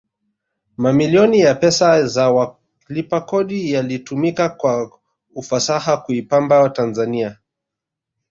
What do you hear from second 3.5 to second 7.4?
yalitumika kwa ufasaha kuipamba tanzani